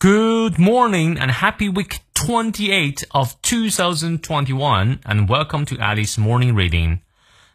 [0.00, 7.00] Good morning and happy week 28 of 2021 and welcome to Alice Morning Reading。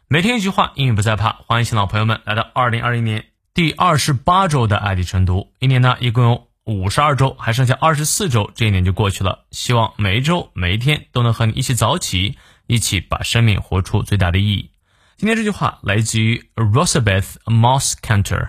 [0.08, 1.38] 每天一句话，英语不再怕。
[1.46, 5.54] 欢迎新老朋友们来到2020年第二十八周的爱迪晨读。
[5.58, 9.46] 一年呢，一共有五十二周，还剩下二十四周，这一年就过去了。
[9.50, 12.36] 希望每一周、每一天都能和你一起早起，
[12.66, 14.70] 一起把生命活出最大的意义。
[15.16, 18.48] 今天这句话来自于 Rosabeth Moss Cantor，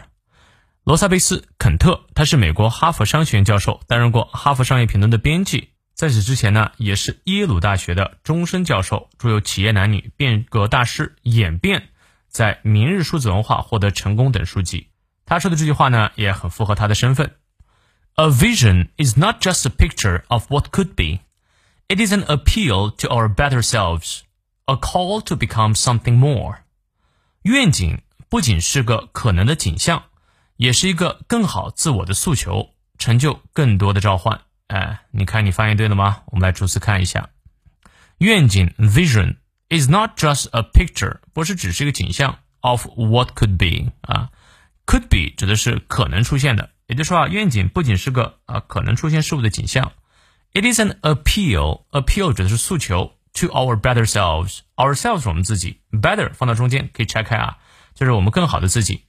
[0.86, 5.70] 罗萨贝斯·肯特，他是美国哈佛商学院教授，担任过《哈佛商业评论》的编辑。
[5.96, 11.80] 在此之前呢，也是耶鲁大学的终身教授，著有《企业男女》《变革大师》《演变》
[12.28, 14.90] 在《明日数字文化》获得成功等书籍。
[15.26, 17.34] 他说的这句话呢，也很符合他的身份。
[18.14, 21.22] A vision is not just a picture of what could be;
[21.88, 24.20] it is an appeal to our better selves.
[24.66, 26.58] A call to become something more。
[27.42, 30.04] 愿景不仅是个可能的景象，
[30.58, 34.42] 也是一个更好自我的诉求，成就更多的召唤。
[34.68, 36.24] 哎，你看你翻译对了吗？
[36.28, 37.30] 我们来逐词看一下。
[38.18, 39.36] 愿景 （vision）
[39.70, 44.30] is not just a picture，不是只是一个景象 of what could be 啊
[44.86, 46.70] ，could be 指的是可能出现的。
[46.88, 49.92] 也就是说啊，愿景不仅是个啊可能出现事物的景象
[50.54, 53.14] ，it is an appeal，appeal 指的是诉求。
[53.38, 54.60] to our better selves.
[54.78, 57.58] Ourselves 是我们自己，better 放到中间可以拆开啊，
[57.94, 59.04] 就是我们更好的自己。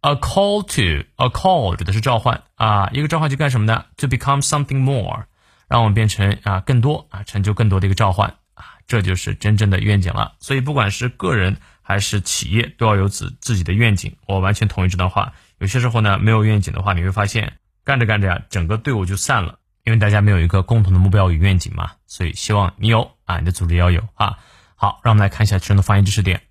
[0.00, 5.24] A call to a call 指的是召唤啊，一个召唤去干什么呢？To become something more，
[5.68, 10.34] 让我们变成啊更多啊，成就更多的一个召唤啊，这就是真正的愿景了。
[10.38, 14.16] 所以不管是个人还是企业，都要有自自己的愿景。
[14.26, 15.32] 我完全同意这段话。
[15.58, 19.58] 有些时候呢，没有愿景的话，你会发现干着干着呀，整个队伍就散了。
[19.84, 24.38] 因为大家没有一个共同的目标与愿景嘛，所以希望你有啊，你的组织要有啊。
[24.76, 26.42] 好，让我们来看一下其中的发音知识点。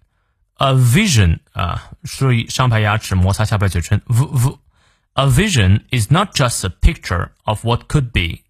[0.57, 4.01] A vision 啊，注意上排牙齿摩擦下排嘴唇。
[4.07, 8.43] v v。A vision is not just a picture of what could be.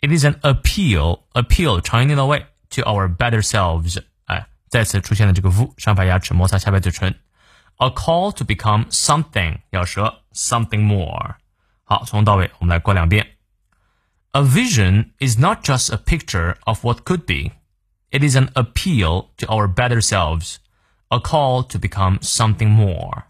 [0.00, 1.22] It is an appeal.
[1.32, 4.02] Appeal 长音念到位，to our better selves。
[4.26, 7.18] 哎，再次出现了这个 v，上排牙齿摩擦下排嘴唇。
[7.78, 11.36] A call to become something，咬舌，something more。
[11.82, 13.36] 好，从头到尾我们来过两遍。
[14.32, 17.52] A vision is not just a picture of what could be.
[18.10, 20.56] It is an appeal to our better selves,
[21.08, 23.24] a call to become something more.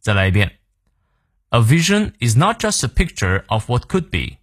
[0.00, 0.58] 再来一遍.
[1.50, 4.38] A vision is not just a picture of what could be.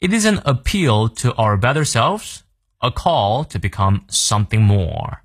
[0.00, 2.40] It is an appeal to our better selves,
[2.78, 5.18] a call to become something more.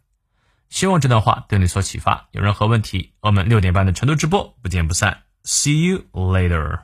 [0.70, 2.28] 希望这段话对你所启发。
[2.32, 5.24] 有任何问题，我们六点半的晨读直播不见不散。
[5.44, 6.82] See you later.